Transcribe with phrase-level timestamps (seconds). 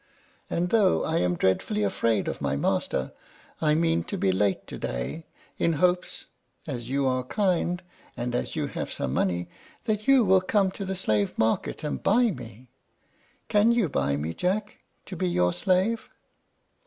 [0.49, 3.13] And, though I am dreadfully afraid of my master,
[3.61, 5.27] I mean to be late to day,
[5.59, 6.25] in hopes
[6.65, 7.83] (as you are kind,
[8.17, 9.47] and as you have some money)
[9.83, 12.67] that you will come to the slave market and buy me.
[13.47, 16.09] Can you buy me, Jack, to be your slave?"